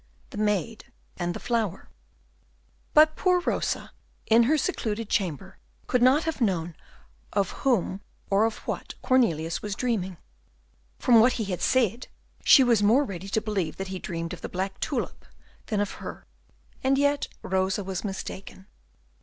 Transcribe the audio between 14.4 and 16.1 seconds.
the black tulip than of